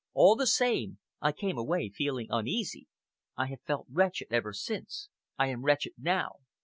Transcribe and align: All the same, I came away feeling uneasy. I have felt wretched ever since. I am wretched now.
All 0.15 0.35
the 0.35 0.47
same, 0.47 0.97
I 1.21 1.31
came 1.31 1.59
away 1.59 1.89
feeling 1.91 2.25
uneasy. 2.31 2.87
I 3.37 3.45
have 3.49 3.61
felt 3.61 3.85
wretched 3.87 4.29
ever 4.31 4.51
since. 4.51 5.09
I 5.37 5.49
am 5.49 5.61
wretched 5.63 5.93
now. 5.95 6.37